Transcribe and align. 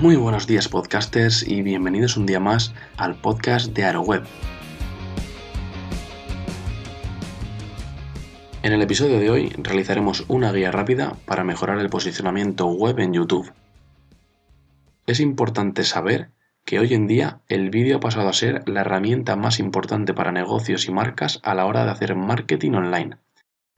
Muy 0.00 0.16
buenos 0.16 0.46
días 0.46 0.66
podcasters 0.66 1.46
y 1.46 1.60
bienvenidos 1.60 2.16
un 2.16 2.24
día 2.24 2.40
más 2.40 2.72
al 2.96 3.16
podcast 3.16 3.74
de 3.74 3.84
AeroWeb. 3.84 4.22
En 8.62 8.72
el 8.72 8.80
episodio 8.80 9.18
de 9.18 9.28
hoy 9.28 9.50
realizaremos 9.58 10.24
una 10.28 10.52
guía 10.52 10.70
rápida 10.70 11.16
para 11.26 11.44
mejorar 11.44 11.78
el 11.80 11.90
posicionamiento 11.90 12.66
web 12.68 12.98
en 12.98 13.12
YouTube. 13.12 13.52
Es 15.06 15.20
importante 15.20 15.84
saber 15.84 16.30
que 16.64 16.78
hoy 16.78 16.94
en 16.94 17.06
día 17.06 17.42
el 17.48 17.68
vídeo 17.68 17.98
ha 17.98 18.00
pasado 18.00 18.30
a 18.30 18.32
ser 18.32 18.66
la 18.66 18.80
herramienta 18.80 19.36
más 19.36 19.58
importante 19.58 20.14
para 20.14 20.32
negocios 20.32 20.86
y 20.88 20.92
marcas 20.92 21.40
a 21.42 21.54
la 21.54 21.66
hora 21.66 21.84
de 21.84 21.90
hacer 21.90 22.16
marketing 22.16 22.72
online. 22.72 23.18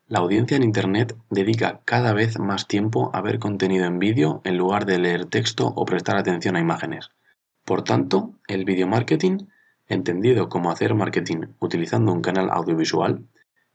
La 0.09 0.19
audiencia 0.19 0.57
en 0.57 0.65
Internet 0.65 1.17
dedica 1.31 1.81
cada 1.85 2.13
vez 2.13 2.39
más 2.39 2.67
tiempo 2.67 3.11
a 3.15 3.21
ver 3.21 3.39
contenido 3.39 3.87
en 3.87 3.99
vídeo 3.99 4.41
en 4.45 4.59
lugar 4.59 4.85
de 4.85 4.99
leer 4.99 5.27
texto 5.27 5.69
o 5.69 5.85
prestar 5.85 6.17
atención 6.17 6.57
a 6.57 6.61
imágenes. 6.61 7.11
Por 7.65 7.85
tanto, 7.85 8.35
el 8.49 8.65
video 8.65 8.89
marketing, 8.89 9.47
entendido 9.87 10.49
como 10.49 10.71
hacer 10.71 10.95
marketing 10.95 11.55
utilizando 11.61 12.13
un 12.13 12.21
canal 12.21 12.51
audiovisual, 12.51 13.25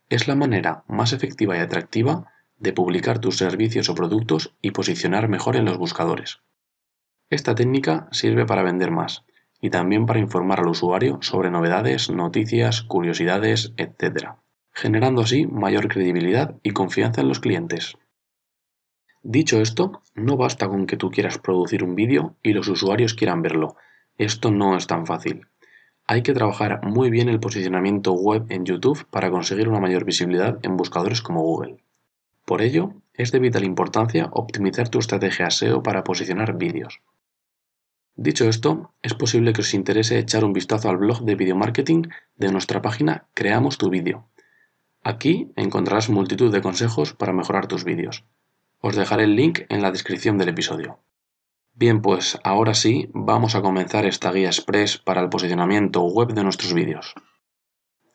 es 0.09 0.27
la 0.27 0.35
manera 0.35 0.83
más 0.87 1.13
efectiva 1.13 1.55
y 1.57 1.59
atractiva 1.59 2.31
de 2.59 2.73
publicar 2.73 3.19
tus 3.19 3.37
servicios 3.37 3.89
o 3.89 3.95
productos 3.95 4.53
y 4.61 4.71
posicionar 4.71 5.29
mejor 5.29 5.55
en 5.55 5.65
los 5.65 5.77
buscadores. 5.77 6.41
Esta 7.29 7.55
técnica 7.55 8.09
sirve 8.11 8.45
para 8.45 8.63
vender 8.63 8.91
más 8.91 9.23
y 9.61 9.69
también 9.69 10.05
para 10.05 10.19
informar 10.19 10.59
al 10.59 10.67
usuario 10.67 11.19
sobre 11.21 11.49
novedades, 11.49 12.09
noticias, 12.09 12.81
curiosidades, 12.83 13.73
etc 13.77 14.35
generando 14.77 15.23
así 15.23 15.47
mayor 15.47 15.87
credibilidad 15.87 16.55
y 16.61 16.69
confianza 16.69 17.21
en 17.21 17.29
los 17.29 17.39
clientes. 17.39 17.97
Dicho 19.23 19.59
esto, 19.59 20.03
no 20.13 20.37
basta 20.37 20.67
con 20.67 20.85
que 20.85 20.97
tú 20.97 21.09
quieras 21.09 21.39
producir 21.39 21.83
un 21.83 21.95
vídeo 21.95 22.35
y 22.43 22.53
los 22.53 22.67
usuarios 22.67 23.15
quieran 23.15 23.41
verlo. 23.41 23.75
Esto 24.19 24.51
no 24.51 24.77
es 24.77 24.85
tan 24.85 25.07
fácil. 25.07 25.47
Hay 26.05 26.21
que 26.21 26.33
trabajar 26.33 26.85
muy 26.85 27.09
bien 27.09 27.27
el 27.27 27.39
posicionamiento 27.39 28.13
web 28.13 28.45
en 28.49 28.65
YouTube 28.65 29.07
para 29.09 29.31
conseguir 29.31 29.67
una 29.67 29.79
mayor 29.79 30.05
visibilidad 30.05 30.59
en 30.61 30.77
buscadores 30.77 31.23
como 31.23 31.41
Google. 31.41 31.83
Por 32.45 32.61
ello, 32.61 32.93
es 33.15 33.31
de 33.31 33.39
vital 33.39 33.63
importancia 33.63 34.29
optimizar 34.31 34.89
tu 34.89 34.99
estrategia 34.99 35.49
SEO 35.49 35.81
para 35.81 36.03
posicionar 36.03 36.55
vídeos. 36.55 37.01
Dicho 38.15 38.47
esto, 38.47 38.93
es 39.01 39.15
posible 39.15 39.53
que 39.53 39.61
os 39.61 39.73
interese 39.73 40.19
echar 40.19 40.45
un 40.45 40.53
vistazo 40.53 40.87
al 40.89 40.97
blog 40.97 41.23
de 41.23 41.33
video 41.33 41.55
marketing 41.55 42.03
de 42.35 42.51
nuestra 42.51 42.83
página 42.83 43.25
Creamos 43.33 43.79
tu 43.79 43.89
vídeo, 43.89 44.27
Aquí 45.07 45.53
encontrarás 45.55 46.09
multitud 46.09 46.51
de 46.51 46.61
consejos 46.61 47.13
para 47.13 47.31
mejorar 47.31 47.67
tus 47.67 47.85
vídeos. 47.85 48.25
Os 48.81 48.97
dejaré 48.97 49.23
el 49.23 49.37
link 49.37 49.61
en 49.69 49.81
la 49.81 49.91
descripción 49.91 50.37
del 50.37 50.49
episodio. 50.49 50.99
Bien, 51.75 52.01
pues 52.01 52.37
ahora 52.43 52.73
sí, 52.73 53.09
vamos 53.13 53.55
a 53.55 53.61
comenzar 53.61 54.05
esta 54.05 54.33
guía 54.33 54.47
express 54.47 54.97
para 54.97 55.21
el 55.21 55.29
posicionamiento 55.29 56.01
web 56.03 56.33
de 56.33 56.43
nuestros 56.43 56.73
vídeos. 56.73 57.15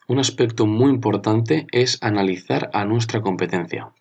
Un 0.07 0.19
aspecto 0.19 0.67
muy 0.67 0.91
importante 0.91 1.65
es 1.71 1.97
analizar 2.03 2.69
a 2.73 2.85
nuestra 2.85 3.21
competencia. 3.21 3.91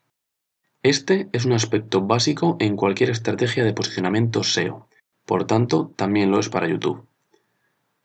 Este 0.82 1.31
es 1.32 1.47
un 1.47 1.54
aspecto 1.54 2.02
básico 2.02 2.58
en 2.60 2.76
cualquier 2.76 3.08
estrategia 3.08 3.64
de 3.64 3.72
posicionamiento 3.72 4.44
SEO, 4.44 4.86
por 5.25 5.47
tanto 5.47 5.94
también 5.97 6.31
lo 6.31 6.38
es 6.41 6.50
para 6.50 6.69
YouTube. 6.69 7.06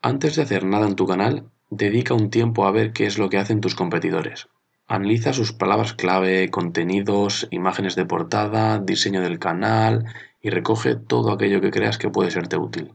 Antes 0.00 0.36
de 0.36 0.44
hacer 0.44 0.64
nada 0.64 0.86
en 0.86 0.96
tu 0.96 1.06
canal, 1.06 1.50
dedica 1.68 2.14
un 2.14 2.30
tiempo 2.30 2.64
a 2.64 2.70
ver 2.70 2.94
qué 2.94 3.04
es 3.04 3.18
lo 3.18 3.28
que 3.28 3.36
hacen 3.36 3.60
tus 3.60 3.74
competidores. 3.74 4.48
Analiza 4.90 5.34
sus 5.34 5.52
palabras 5.52 5.92
clave, 5.92 6.48
contenidos, 6.48 7.46
imágenes 7.50 7.94
de 7.94 8.06
portada, 8.06 8.78
diseño 8.78 9.20
del 9.20 9.38
canal 9.38 10.06
y 10.40 10.48
recoge 10.48 10.96
todo 10.96 11.30
aquello 11.30 11.60
que 11.60 11.70
creas 11.70 11.98
que 11.98 12.08
puede 12.08 12.30
serte 12.30 12.56
útil. 12.56 12.94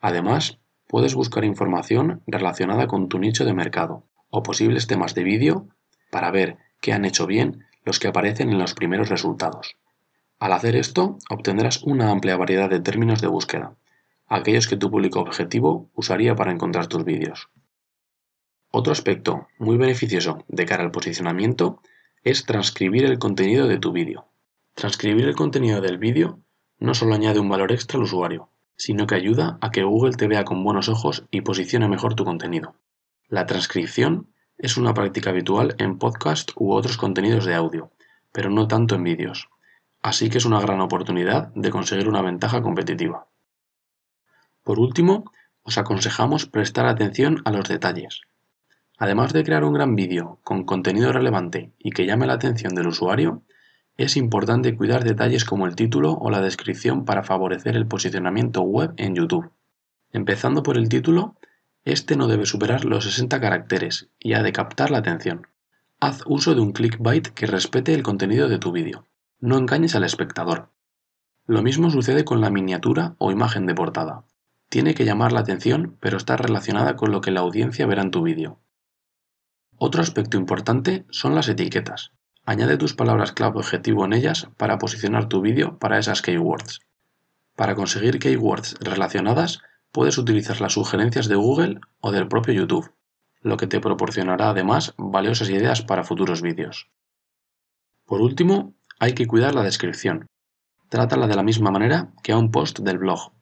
Además, 0.00 0.58
puedes 0.88 1.14
buscar 1.14 1.44
información 1.44 2.22
relacionada 2.26 2.88
con 2.88 3.08
tu 3.08 3.20
nicho 3.20 3.44
de 3.44 3.54
mercado 3.54 4.02
o 4.30 4.42
posibles 4.42 4.88
temas 4.88 5.14
de 5.14 5.22
vídeo 5.22 5.68
para 6.10 6.32
ver 6.32 6.56
qué 6.80 6.92
han 6.92 7.04
hecho 7.04 7.28
bien 7.28 7.66
los 7.84 8.00
que 8.00 8.08
aparecen 8.08 8.50
en 8.50 8.58
los 8.58 8.74
primeros 8.74 9.08
resultados. 9.08 9.76
Al 10.40 10.52
hacer 10.52 10.74
esto, 10.74 11.18
obtendrás 11.30 11.84
una 11.84 12.10
amplia 12.10 12.36
variedad 12.36 12.68
de 12.68 12.80
términos 12.80 13.20
de 13.20 13.28
búsqueda, 13.28 13.76
aquellos 14.26 14.66
que 14.66 14.76
tu 14.76 14.90
público 14.90 15.20
objetivo 15.20 15.88
usaría 15.94 16.34
para 16.34 16.50
encontrar 16.50 16.88
tus 16.88 17.04
vídeos. 17.04 17.48
Otro 18.74 18.94
aspecto 18.94 19.48
muy 19.58 19.76
beneficioso 19.76 20.44
de 20.48 20.64
cara 20.64 20.82
al 20.82 20.92
posicionamiento 20.92 21.82
es 22.24 22.46
transcribir 22.46 23.04
el 23.04 23.18
contenido 23.18 23.68
de 23.68 23.76
tu 23.76 23.92
vídeo. 23.92 24.24
Transcribir 24.72 25.26
el 25.28 25.36
contenido 25.36 25.82
del 25.82 25.98
vídeo 25.98 26.38
no 26.78 26.94
solo 26.94 27.14
añade 27.14 27.38
un 27.38 27.50
valor 27.50 27.70
extra 27.70 27.98
al 27.98 28.04
usuario, 28.04 28.48
sino 28.74 29.06
que 29.06 29.14
ayuda 29.14 29.58
a 29.60 29.70
que 29.70 29.82
Google 29.82 30.16
te 30.16 30.26
vea 30.26 30.44
con 30.44 30.64
buenos 30.64 30.88
ojos 30.88 31.26
y 31.30 31.42
posicione 31.42 31.86
mejor 31.86 32.14
tu 32.14 32.24
contenido. 32.24 32.74
La 33.28 33.44
transcripción 33.44 34.28
es 34.56 34.78
una 34.78 34.94
práctica 34.94 35.28
habitual 35.28 35.74
en 35.76 35.98
podcast 35.98 36.52
u 36.56 36.72
otros 36.72 36.96
contenidos 36.96 37.44
de 37.44 37.54
audio, 37.54 37.90
pero 38.32 38.48
no 38.48 38.68
tanto 38.68 38.94
en 38.94 39.04
vídeos. 39.04 39.50
Así 40.00 40.30
que 40.30 40.38
es 40.38 40.46
una 40.46 40.62
gran 40.62 40.80
oportunidad 40.80 41.48
de 41.54 41.68
conseguir 41.68 42.08
una 42.08 42.22
ventaja 42.22 42.62
competitiva. 42.62 43.26
Por 44.64 44.78
último, 44.78 45.30
os 45.62 45.76
aconsejamos 45.76 46.46
prestar 46.46 46.86
atención 46.86 47.42
a 47.44 47.50
los 47.50 47.68
detalles. 47.68 48.22
Además 49.02 49.32
de 49.32 49.42
crear 49.42 49.64
un 49.64 49.72
gran 49.72 49.96
vídeo 49.96 50.38
con 50.44 50.62
contenido 50.62 51.10
relevante 51.10 51.72
y 51.80 51.90
que 51.90 52.06
llame 52.06 52.28
la 52.28 52.34
atención 52.34 52.72
del 52.76 52.86
usuario, 52.86 53.42
es 53.96 54.16
importante 54.16 54.76
cuidar 54.76 55.02
detalles 55.02 55.44
como 55.44 55.66
el 55.66 55.74
título 55.74 56.12
o 56.12 56.30
la 56.30 56.40
descripción 56.40 57.04
para 57.04 57.24
favorecer 57.24 57.74
el 57.74 57.88
posicionamiento 57.88 58.62
web 58.62 58.94
en 58.98 59.16
YouTube. 59.16 59.50
Empezando 60.12 60.62
por 60.62 60.76
el 60.78 60.88
título, 60.88 61.34
este 61.84 62.14
no 62.14 62.28
debe 62.28 62.46
superar 62.46 62.84
los 62.84 63.02
60 63.02 63.40
caracteres 63.40 64.08
y 64.20 64.34
ha 64.34 64.42
de 64.44 64.52
captar 64.52 64.92
la 64.92 64.98
atención. 64.98 65.48
Haz 65.98 66.22
uso 66.26 66.54
de 66.54 66.60
un 66.60 66.70
clickbait 66.70 67.26
que 67.26 67.48
respete 67.48 67.94
el 67.94 68.04
contenido 68.04 68.48
de 68.48 68.60
tu 68.60 68.70
vídeo. 68.70 69.08
No 69.40 69.58
engañes 69.58 69.96
al 69.96 70.04
espectador. 70.04 70.68
Lo 71.48 71.62
mismo 71.62 71.90
sucede 71.90 72.24
con 72.24 72.40
la 72.40 72.50
miniatura 72.50 73.16
o 73.18 73.32
imagen 73.32 73.66
de 73.66 73.74
portada. 73.74 74.22
Tiene 74.68 74.94
que 74.94 75.04
llamar 75.04 75.32
la 75.32 75.40
atención, 75.40 75.96
pero 75.98 76.18
está 76.18 76.36
relacionada 76.36 76.94
con 76.94 77.10
lo 77.10 77.20
que 77.20 77.32
la 77.32 77.40
audiencia 77.40 77.84
verá 77.84 78.02
en 78.02 78.12
tu 78.12 78.22
vídeo. 78.22 78.60
Otro 79.84 80.00
aspecto 80.00 80.36
importante 80.36 81.04
son 81.10 81.34
las 81.34 81.48
etiquetas. 81.48 82.12
Añade 82.46 82.76
tus 82.76 82.94
palabras 82.94 83.32
clave 83.32 83.58
objetivo 83.58 84.04
en 84.04 84.12
ellas 84.12 84.46
para 84.56 84.78
posicionar 84.78 85.28
tu 85.28 85.40
vídeo 85.40 85.76
para 85.80 85.98
esas 85.98 86.22
keywords. 86.22 86.78
Para 87.56 87.74
conseguir 87.74 88.20
keywords 88.20 88.76
relacionadas, 88.78 89.58
puedes 89.90 90.18
utilizar 90.18 90.60
las 90.60 90.74
sugerencias 90.74 91.26
de 91.26 91.34
Google 91.34 91.80
o 91.98 92.12
del 92.12 92.28
propio 92.28 92.54
YouTube, 92.54 92.94
lo 93.40 93.56
que 93.56 93.66
te 93.66 93.80
proporcionará 93.80 94.50
además 94.50 94.94
valiosas 94.98 95.50
ideas 95.50 95.82
para 95.82 96.04
futuros 96.04 96.42
vídeos. 96.42 96.88
Por 98.06 98.20
último, 98.20 98.74
hay 99.00 99.14
que 99.14 99.26
cuidar 99.26 99.52
la 99.56 99.64
descripción. 99.64 100.26
Trátala 100.90 101.26
de 101.26 101.34
la 101.34 101.42
misma 101.42 101.72
manera 101.72 102.12
que 102.22 102.30
a 102.30 102.38
un 102.38 102.52
post 102.52 102.78
del 102.78 102.98
blog. 102.98 103.32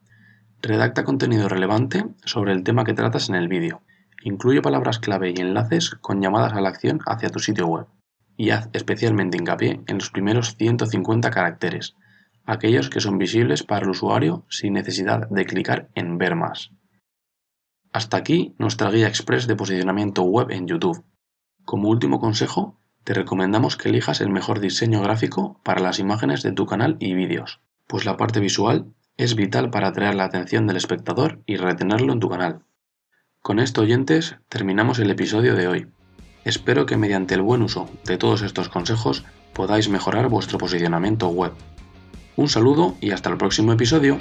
Redacta 0.62 1.04
contenido 1.04 1.50
relevante 1.50 2.06
sobre 2.25 2.54
el 2.54 2.64
tema 2.64 2.84
que 2.84 2.94
tratas 2.94 3.28
en 3.28 3.34
el 3.34 3.48
vídeo 3.48 3.82
Incluye 4.22 4.62
palabras 4.62 4.99
clave 4.99 5.32
y 5.34 5.40
enlaces 5.40 5.90
con 5.90 6.20
llamadas 6.20 6.52
a 6.52 6.61
la 6.61 6.69
acción 6.69 7.00
hacia 7.06 7.31
tu 7.31 7.38
sitio 7.38 7.67
web, 7.67 7.87
y 8.37 8.50
haz 8.50 8.69
especialmente 8.72 9.37
hincapié 9.37 9.82
en 9.87 9.99
los 9.99 10.11
primeros 10.11 10.56
150 10.56 11.31
caracteres, 11.31 11.96
aquellos 12.44 12.90
que 12.90 13.00
son 13.00 13.19
visibles 13.19 13.62
para 13.62 13.84
el 13.84 13.90
usuario 13.90 14.44
sin 14.49 14.75
necesidad 14.75 15.28
de 15.28 15.44
clicar 15.44 15.88
en 15.94 16.19
Ver 16.19 16.37
más. 16.37 16.72
Hasta 17.93 18.17
aquí 18.17 18.55
nuestra 18.58 18.90
guía 18.90 19.08
express 19.08 19.46
de 19.46 19.56
posicionamiento 19.56 20.22
web 20.22 20.50
en 20.50 20.67
YouTube. 20.67 21.05
Como 21.64 21.88
último 21.88 22.20
consejo, 22.20 22.78
te 23.05 23.14
recomendamos 23.14 23.76
que 23.76 23.88
elijas 23.88 24.20
el 24.20 24.31
mejor 24.31 24.61
diseño 24.61 25.02
gráfico 25.02 25.61
para 25.64 25.81
las 25.81 25.99
imágenes 25.99 26.43
de 26.43 26.52
tu 26.52 26.67
canal 26.67 26.96
y 27.00 27.14
vídeos, 27.14 27.61
pues 27.87 28.05
la 28.05 28.17
parte 28.17 28.40
visual 28.40 28.94
es 29.17 29.34
vital 29.34 29.70
para 29.70 29.88
atraer 29.88 30.14
la 30.14 30.25
atención 30.25 30.67
del 30.67 30.76
espectador 30.76 31.43
y 31.46 31.56
retenerlo 31.56 32.12
en 32.12 32.20
tu 32.20 32.28
canal. 32.28 32.64
Con 33.42 33.58
esto 33.58 33.81
oyentes 33.81 34.37
terminamos 34.50 34.98
el 34.98 35.10
episodio 35.10 35.54
de 35.54 35.66
hoy. 35.66 35.87
Espero 36.44 36.84
que 36.84 36.98
mediante 36.98 37.34
el 37.34 37.40
buen 37.40 37.62
uso 37.62 37.88
de 38.04 38.19
todos 38.19 38.42
estos 38.42 38.69
consejos 38.69 39.25
podáis 39.54 39.88
mejorar 39.88 40.28
vuestro 40.28 40.58
posicionamiento 40.58 41.28
web. 41.28 41.52
Un 42.37 42.50
saludo 42.50 42.96
y 43.00 43.12
hasta 43.12 43.31
el 43.31 43.38
próximo 43.38 43.72
episodio. 43.72 44.19